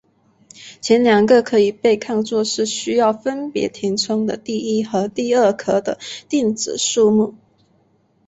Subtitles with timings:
[0.81, 7.35] 前两个可以被看作是需要分别填充的第一和第二壳的电子数目。